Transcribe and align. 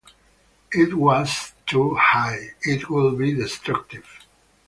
If 0.71 0.87
it 0.89 0.93
was 0.95 1.53
too 1.67 1.93
high, 1.93 2.55
it 2.63 2.89
would 2.89 3.19
be 3.19 3.35
destructive. 3.35 4.07